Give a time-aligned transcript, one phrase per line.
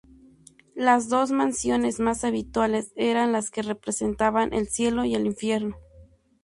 [0.73, 5.77] Las dos mansiones más habituales eran las que representaban el cielo y el infierno.